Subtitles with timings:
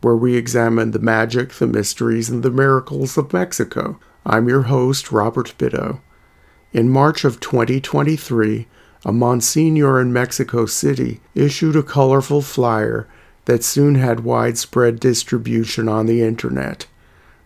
[0.00, 3.98] where we examine the magic, the mysteries, and the miracles of Mexico.
[4.24, 6.00] I'm your host, Robert Bitto.
[6.72, 8.66] In March of 2023,
[9.04, 13.08] a Monsignor in Mexico City issued a colorful flyer
[13.46, 16.86] that soon had widespread distribution on the internet.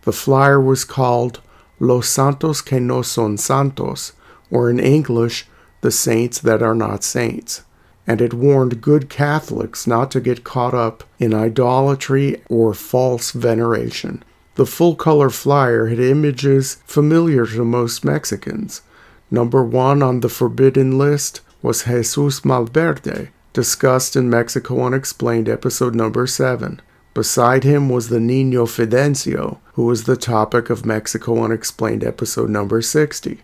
[0.02, 1.40] The flyer was called
[1.78, 4.12] Los Santos que no son santos,
[4.50, 5.46] or in English,
[5.80, 7.62] The Saints That Are Not Saints
[8.12, 14.22] and it warned good Catholics not to get caught up in idolatry or false veneration.
[14.56, 18.82] The full color flyer had images familiar to most Mexicans.
[19.30, 26.26] Number one on the forbidden list was Jesus Malverde, discussed in Mexico Unexplained episode number
[26.26, 26.82] 7.
[27.14, 32.82] Beside him was the Nino Fidencio, who was the topic of Mexico Unexplained episode number
[32.82, 33.40] 60.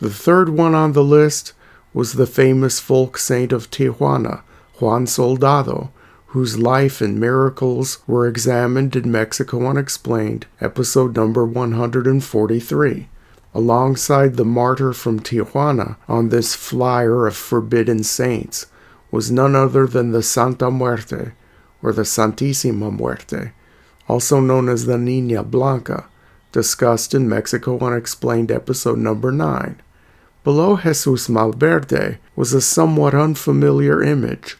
[0.00, 1.54] The third one on the list
[1.96, 4.42] was the famous folk saint of Tijuana,
[4.80, 5.90] Juan Soldado,
[6.26, 13.08] whose life and miracles were examined in Mexico Unexplained, episode number 143.
[13.54, 18.66] Alongside the martyr from Tijuana on this flyer of forbidden saints
[19.10, 21.32] was none other than the Santa Muerte,
[21.82, 23.52] or the Santísima Muerte,
[24.06, 26.10] also known as the Nina Blanca,
[26.52, 29.80] discussed in Mexico Unexplained episode number 9.
[30.46, 34.56] Below Jesus Malverde was a somewhat unfamiliar image.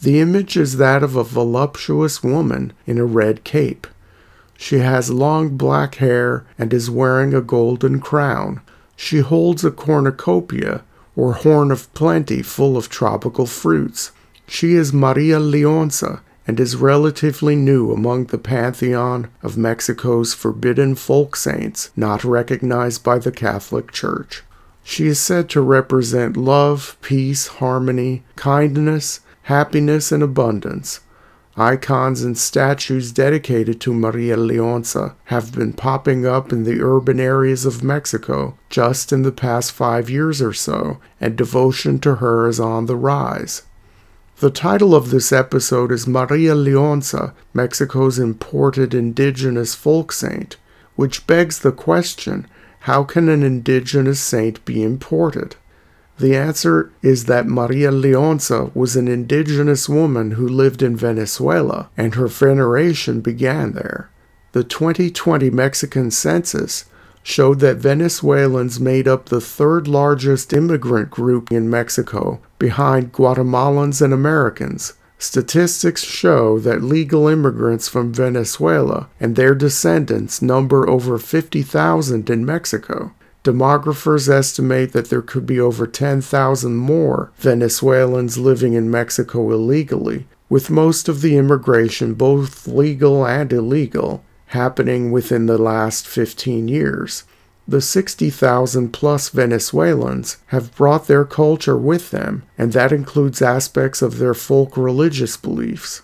[0.00, 3.86] The image is that of a voluptuous woman in a red cape.
[4.58, 8.60] She has long black hair and is wearing a golden crown.
[8.96, 10.82] She holds a cornucopia,
[11.14, 14.10] or horn of plenty, full of tropical fruits.
[14.48, 21.36] She is Maria Lionza and is relatively new among the pantheon of Mexico's forbidden folk
[21.36, 24.42] saints not recognized by the Catholic Church.
[24.90, 30.98] She is said to represent love, peace, harmony, kindness, happiness, and abundance.
[31.56, 37.64] Icons and statues dedicated to Maria Lionza have been popping up in the urban areas
[37.64, 42.58] of Mexico just in the past five years or so, and devotion to her is
[42.58, 43.62] on the rise.
[44.40, 50.56] The title of this episode is Maria Lionza, Mexico's imported indigenous folk saint,
[50.96, 52.48] which begs the question
[52.80, 55.56] how can an indigenous saint be imported?
[56.18, 62.14] The answer is that Maria Lionza was an indigenous woman who lived in Venezuela, and
[62.14, 64.10] her veneration began there.
[64.52, 66.84] The 2020 Mexican census
[67.22, 74.12] showed that Venezuelans made up the third largest immigrant group in Mexico, behind Guatemalans and
[74.12, 82.46] Americans, Statistics show that legal immigrants from Venezuela and their descendants number over 50,000 in
[82.46, 83.12] Mexico.
[83.44, 90.70] Demographers estimate that there could be over 10,000 more Venezuelans living in Mexico illegally, with
[90.70, 97.24] most of the immigration, both legal and illegal, happening within the last 15 years.
[97.70, 104.18] The 60,000 plus Venezuelans have brought their culture with them, and that includes aspects of
[104.18, 106.02] their folk religious beliefs.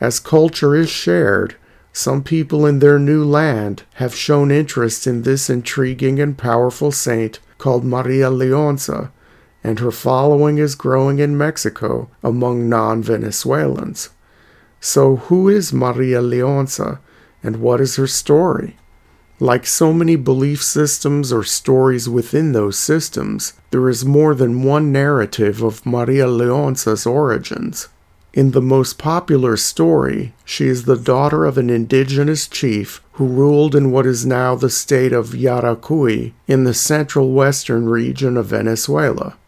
[0.00, 1.56] As culture is shared,
[1.92, 7.40] some people in their new land have shown interest in this intriguing and powerful saint
[7.58, 9.10] called Maria Lionza,
[9.64, 14.10] and her following is growing in Mexico among non Venezuelans.
[14.78, 17.00] So, who is Maria Lionza,
[17.42, 18.76] and what is her story?
[19.42, 24.92] Like so many belief systems or stories within those systems, there is more than one
[24.92, 27.88] narrative of Maria Lionza's origins.
[28.34, 33.74] In the most popular story, she is the daughter of an indigenous chief who ruled
[33.74, 39.38] in what is now the state of Yaracuy in the central western region of Venezuela.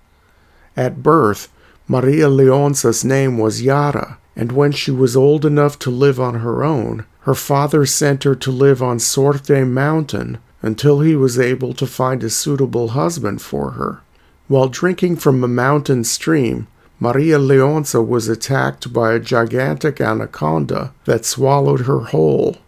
[0.75, 1.53] At birth,
[1.87, 6.65] Maria Lionza's name was Yara, and when she was old enough to live on her
[6.65, 11.87] own, her father sent her to live on Sorte Mountain until he was able to
[11.87, 14.01] find a suitable husband for her.
[14.49, 16.67] While drinking from a mountain stream,
[16.99, 22.59] Maria Lionza was attacked by a gigantic anaconda that swallowed her whole.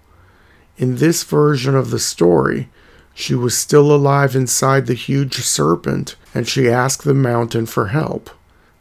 [0.76, 2.68] In this version of the story,
[3.14, 8.30] she was still alive inside the huge serpent and she asked the mountain for help.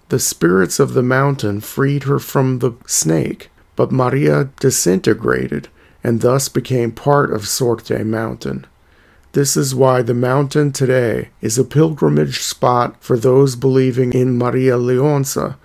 [0.10, 5.68] The spirits of the mountain freed her from the snake but Maria disintegrated
[6.04, 8.66] and thus became part of Sorte Mountain.
[9.34, 14.78] This is why the mountain today is a pilgrimage spot for those believing in Maria
[14.78, 15.56] Lionza,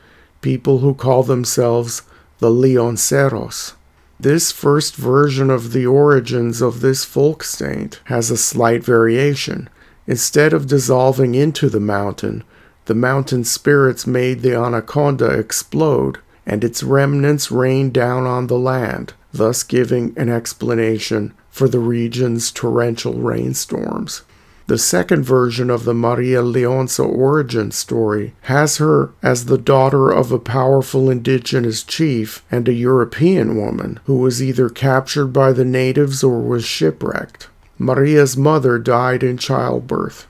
[0.41, 2.03] people who call themselves
[2.39, 3.75] the Lionceros.
[4.21, 9.69] This first version of the origins of this folk saint has a slight variation.
[10.07, 12.43] Instead of dissolving into the mountain,
[12.87, 19.13] the mountain spirits made the anaconda explode, and its remnants rained down on the land,
[19.33, 24.23] thus giving an explanation for the region's torrential rainstorms.
[24.67, 30.33] The second version of the Maria Lionza origin story has her as the daughter of
[30.33, 36.23] a powerful indigenous chief and a European woman who was either captured by the natives
[36.23, 37.49] or was shipwrecked.
[37.79, 40.27] Maria's mother died in childbirth.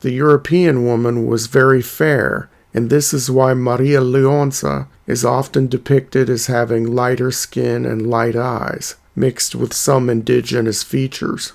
[0.00, 6.28] The European woman was very fair, and this is why Maria Lionza is often depicted
[6.30, 11.52] as having lighter skin and light eyes, mixed with some indigenous features.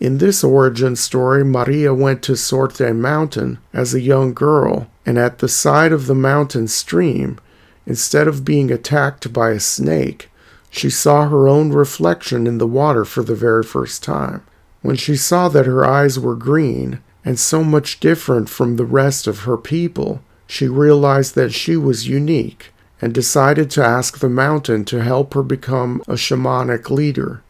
[0.00, 5.38] In this origin story, Maria went to Sorte Mountain as a young girl, and at
[5.38, 7.38] the side of the mountain stream,
[7.86, 10.28] instead of being attacked by a snake,
[10.68, 14.42] she saw her own reflection in the water for the very first time.
[14.82, 19.26] When she saw that her eyes were green and so much different from the rest
[19.26, 24.84] of her people, she realized that she was unique and decided to ask the mountain
[24.84, 27.42] to help her become a shamanic leader.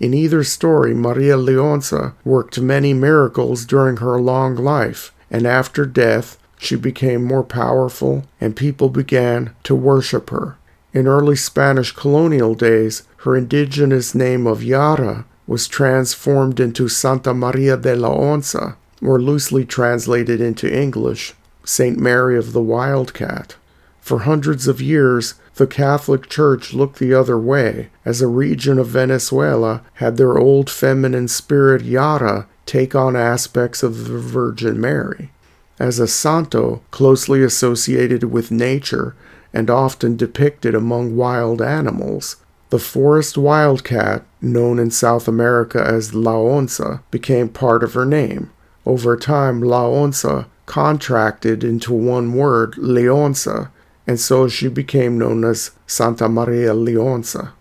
[0.00, 6.38] In either story, Maria Lionza worked many miracles during her long life, and after death,
[6.58, 10.56] she became more powerful and people began to worship her.
[10.92, 17.76] In early Spanish colonial days, her indigenous name of Yara was transformed into Santa Maria
[17.76, 21.34] de la Onza, or loosely translated into English,
[21.68, 23.56] Saint Mary of the Wildcat.
[24.00, 28.86] For hundreds of years, the Catholic Church looked the other way, as a region of
[28.86, 35.30] Venezuela had their old feminine spirit Yara take on aspects of the Virgin Mary.
[35.78, 39.14] As a santo closely associated with nature
[39.52, 42.36] and often depicted among wild animals,
[42.70, 48.50] the forest wildcat, known in South America as La Onza, became part of her name.
[48.86, 53.70] Over time, La Onza contracted into one word, Lionza,
[54.06, 57.52] and so she became known as Santa Maria Lionza.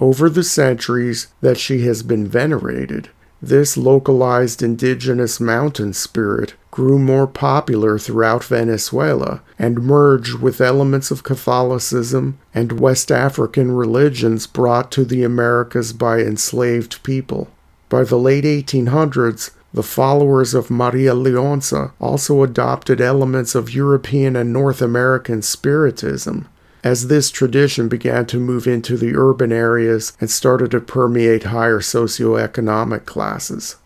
[0.00, 3.10] Over the centuries that she has been venerated,
[3.42, 11.24] this localized indigenous mountain spirit grew more popular throughout Venezuela and merged with elements of
[11.24, 17.48] Catholicism and West African religions brought to the Americas by enslaved people.
[17.88, 24.52] By the late 1800s, the followers of Maria Lionza also adopted elements of European and
[24.52, 26.48] North American Spiritism.
[26.82, 31.80] As this tradition began to move into the urban areas and started to permeate higher
[31.80, 33.76] socioeconomic classes.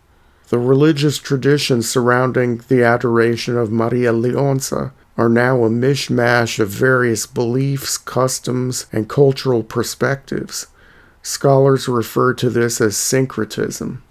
[0.49, 7.27] The religious traditions surrounding the adoration of Maria Lionza are now a mishmash of various
[7.27, 10.69] beliefs, customs, and cultural perspectives.
[11.23, 14.04] Scholars refer to this as syncretism.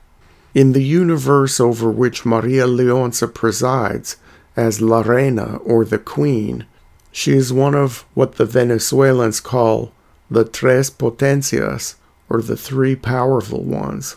[0.54, 4.18] In the universe over which Maria Lionza presides,
[4.56, 6.66] as La Reina or the Queen,
[7.12, 9.92] she is one of what the Venezuelans call
[10.30, 11.96] the Tres Potencias,
[12.30, 14.16] or the Three Powerful Ones.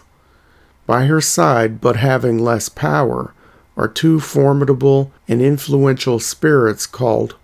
[0.86, 3.34] By her side, but having less power,
[3.76, 7.34] are two formidable and influential spirits called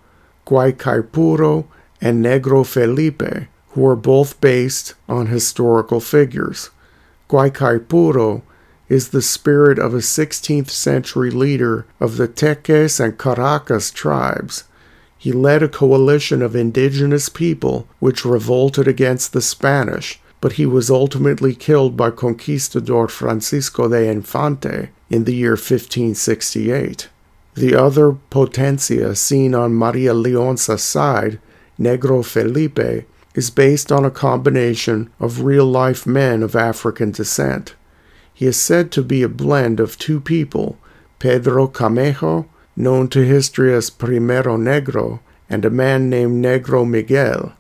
[0.46, 1.66] Guaicaipuro
[2.00, 6.70] and Negro Felipe, who are both based on historical figures.
[7.28, 8.42] Guaicaipuro
[8.92, 14.64] is the spirit of a 16th century leader of the Teques and Caracas tribes.
[15.16, 20.90] He led a coalition of indigenous people which revolted against the Spanish, but he was
[20.90, 27.08] ultimately killed by conquistador Francisco de Infante in the year 1568.
[27.54, 31.40] The other potencia seen on Maria Lionza's side,
[31.80, 37.74] Negro Felipe, is based on a combination of real life men of African descent.
[38.34, 40.78] He is said to be a blend of two people,
[41.18, 42.46] Pedro Camejo,
[42.76, 47.52] known to history as Primero Negro, and a man named Negro Miguel.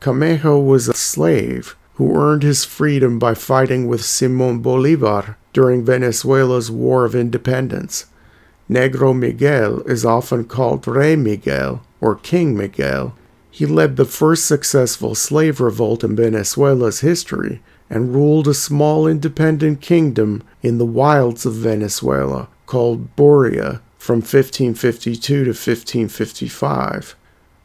[0.00, 6.70] Camejo was a slave who earned his freedom by fighting with Simon Bolivar during Venezuela's
[6.70, 8.06] War of Independence.
[8.70, 13.14] Negro Miguel is often called Rey Miguel or King Miguel.
[13.50, 19.80] He led the first successful slave revolt in Venezuela's history and ruled a small independent
[19.80, 27.16] kingdom in the wilds of Venezuela called Buria from 1552 to 1555.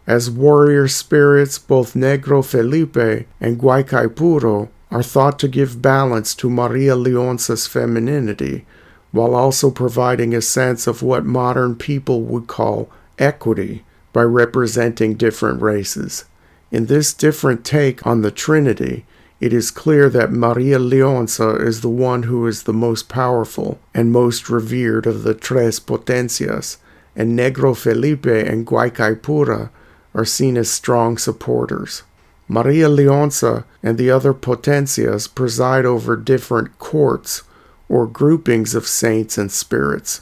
[0.08, 6.96] As warrior spirits, both Negro Felipe and Guaicaipuro are thought to give balance to Maria
[6.96, 8.66] Lionza's femininity,
[9.12, 15.62] while also providing a sense of what modern people would call equity by representing different
[15.62, 16.26] races.
[16.72, 19.06] In this different take on the Trinity,
[19.40, 24.12] it is clear that Maria Lionza is the one who is the most powerful and
[24.12, 26.78] most revered of the Tres Potencias,
[27.16, 29.70] and Negro Felipe and Guaicaipuro
[30.14, 32.04] are seen as strong supporters.
[32.48, 37.44] Maria Lionza and the other potencias preside over different courts
[37.90, 40.22] or groupings of saints and spirits.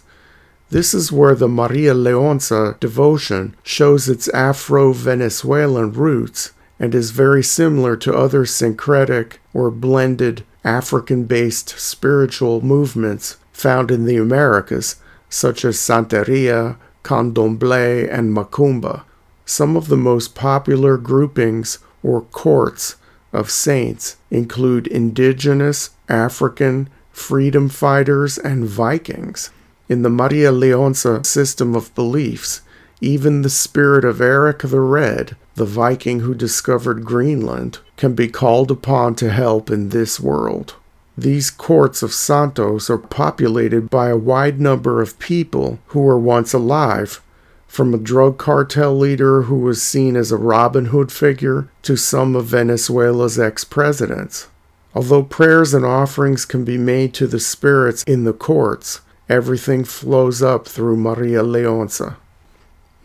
[0.69, 6.51] This is where the Maria Lionza devotion shows its Afro Venezuelan roots
[6.83, 14.03] and is very similar to other syncretic or blended African based spiritual movements found in
[14.03, 14.97] the Americas,
[15.29, 19.05] such as Santeria, Candomblé, and Macumba.
[19.45, 22.97] Some of the most popular groupings or courts
[23.31, 29.51] of saints include indigenous, African, freedom fighters, and Vikings.
[29.87, 32.59] In the Maria Lionza system of beliefs,
[32.99, 38.71] even the spirit of Eric the Red, the Viking who discovered Greenland, can be called
[38.71, 40.75] upon to help in this world.
[41.17, 46.53] These courts of Santos are populated by a wide number of people who were once
[46.53, 47.21] alive
[47.67, 52.35] from a drug cartel leader who was seen as a Robin Hood figure to some
[52.35, 54.47] of Venezuela's ex presidents.
[54.95, 60.43] Although prayers and offerings can be made to the spirits in the courts, everything flows
[60.43, 62.17] up through Maria Lionza.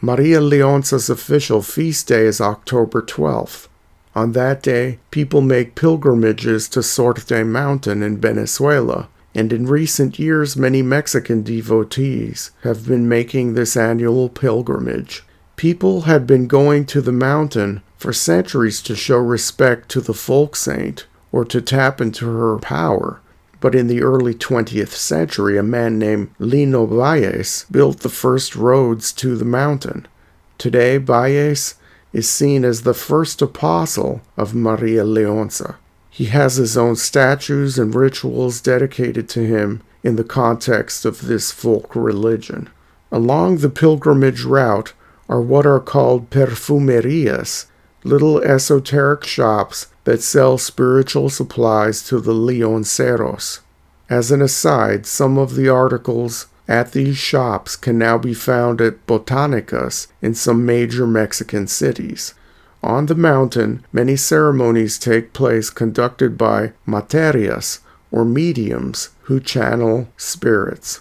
[0.00, 3.66] Maria Lionza's official feast day is October 12th.
[4.14, 10.56] On that day, people make pilgrimages to Sorte Mountain in Venezuela and in recent years
[10.56, 15.24] many Mexican devotees have been making this annual pilgrimage.
[15.56, 20.54] People had been going to the mountain for centuries to show respect to the folk
[20.54, 23.20] saint or to tap into her power.
[23.60, 29.12] But in the early 20th century, a man named Lino Valles built the first roads
[29.14, 30.06] to the mountain.
[30.58, 31.74] Today, Valles
[32.12, 35.76] is seen as the first apostle of Maria Lionza.
[36.10, 41.52] He has his own statues and rituals dedicated to him in the context of this
[41.52, 42.68] folk religion.
[43.10, 44.92] Along the pilgrimage route
[45.28, 47.66] are what are called perfumerias,
[48.04, 53.60] little esoteric shops that sell spiritual supplies to the lionceros.
[54.08, 59.06] As an aside, some of the articles at these shops can now be found at
[59.06, 62.34] botanicas in some major Mexican cities.
[62.82, 67.80] On the mountain, many ceremonies take place conducted by materias,
[68.12, 71.00] or mediums, who channel spirits.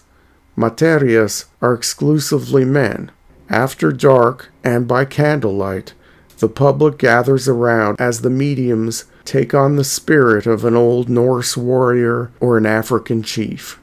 [0.55, 3.11] Materias are exclusively men.
[3.49, 5.93] After dark and by candlelight,
[6.39, 11.57] the public gathers around as the mediums take on the spirit of an old Norse
[11.57, 13.79] warrior or an African chief.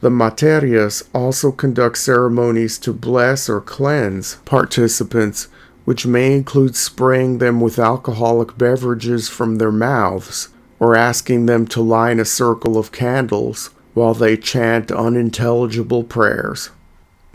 [0.00, 5.48] The materias also conduct ceremonies to bless or cleanse participants
[5.84, 11.82] which may include spraying them with alcoholic beverages from their mouths or asking them to
[11.82, 16.70] line a circle of candles while they chant unintelligible prayers.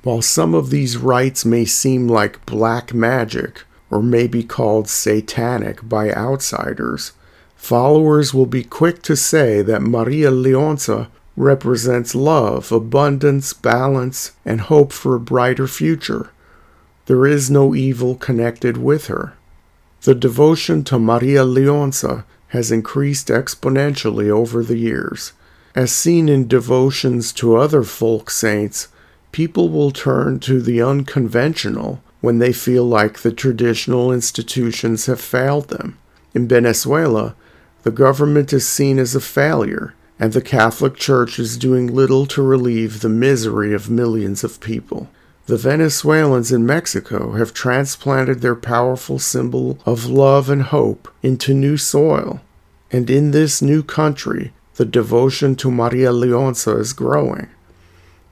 [0.04, 5.88] While some of these rites may seem like black magic or may be called satanic
[5.88, 7.12] by outsiders,
[7.56, 14.94] followers will be quick to say that Maria Lionza represents love, abundance, balance, and hope
[14.94, 16.32] for a brighter future.
[17.08, 19.34] There is no evil connected with her.
[20.02, 25.34] The devotion to Maria Lionza has increased exponentially over the years.
[25.76, 28.88] As seen in devotions to other folk saints,
[29.32, 35.70] people will turn to the unconventional when they feel like the traditional institutions have failed
[35.70, 35.96] them.
[36.34, 37.36] In Venezuela,
[37.84, 42.42] the government is seen as a failure, and the Catholic Church is doing little to
[42.42, 45.08] relieve the misery of millions of people.
[45.46, 51.78] The Venezuelans in Mexico have transplanted their powerful symbol of love and hope into new
[51.78, 52.42] soil.
[52.92, 57.50] And in this new country, the devotion to Maria Lionza is growing.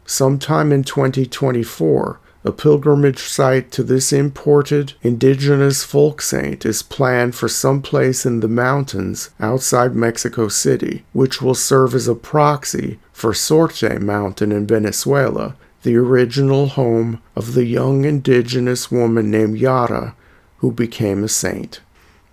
[0.08, 7.48] Sometime in 2024, a pilgrimage site to this imported indigenous folk saint is planned for
[7.48, 13.34] some place in the mountains outside Mexico City, which will serve as a proxy for
[13.34, 20.16] Sorte Mountain in Venezuela, the original home of the young indigenous woman named Yara,
[20.58, 21.80] who became a saint.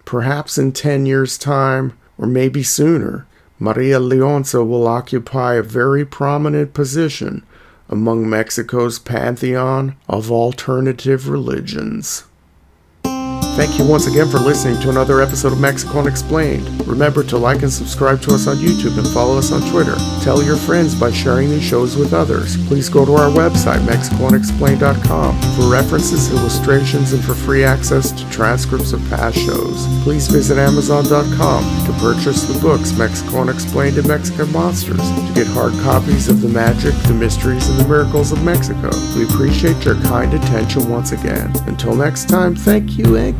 [0.05, 3.26] Perhaps in 10 years' time, or maybe sooner,
[3.61, 7.45] Maria Lionza will occupy a very prominent position
[7.90, 12.25] among Mexico's pantheon of alternative religions.
[13.57, 16.87] Thank you once again for listening to another episode of Mexico Unexplained.
[16.87, 19.97] Remember to like and subscribe to us on YouTube and follow us on Twitter.
[20.23, 22.57] Tell your friends by sharing these shows with others.
[22.69, 28.92] Please go to our website, MexicoUnexplained.com, for references, illustrations, and for free access to transcripts
[28.92, 29.87] of past shows.
[30.04, 35.73] Please visit Amazon.com to purchase the books Mexico Unexplained and Mexican Monsters to get hard
[35.83, 38.90] copies of the magic, the mysteries, and the miracles of Mexico.
[39.16, 41.52] We appreciate your kind attention once again.
[41.66, 43.39] Until next time, thank you and